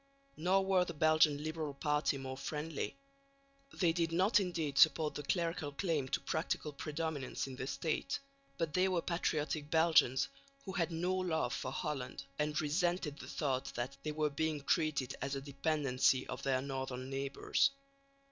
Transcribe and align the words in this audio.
Nor 0.35 0.65
were 0.65 0.83
the 0.83 0.95
Belgian 0.95 1.43
liberal 1.43 1.75
party 1.75 2.17
more 2.17 2.35
friendly. 2.35 2.97
They 3.71 3.93
did 3.93 4.11
not 4.11 4.39
indeed 4.39 4.79
support 4.79 5.13
the 5.13 5.21
clerical 5.21 5.71
claim 5.73 6.07
to 6.09 6.19
practical 6.21 6.73
predominance 6.73 7.45
in 7.45 7.55
the 7.55 7.67
State, 7.67 8.17
but 8.57 8.73
they 8.73 8.87
were 8.87 9.03
patriotic 9.03 9.69
Belgians 9.69 10.27
who 10.65 10.71
had 10.71 10.91
no 10.91 11.13
love 11.13 11.53
for 11.53 11.71
Holland 11.71 12.23
and 12.39 12.59
resented 12.59 13.19
the 13.19 13.27
thought 13.27 13.65
that 13.75 13.95
they 14.01 14.11
were 14.11 14.31
being 14.31 14.63
treated 14.63 15.15
as 15.21 15.35
a 15.35 15.41
dependency 15.41 16.25
of 16.25 16.41
their 16.41 16.63
northern 16.63 17.11
neighbours. 17.11 17.69